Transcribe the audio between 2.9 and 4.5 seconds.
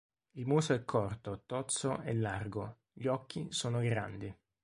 gli occhi sono grandi.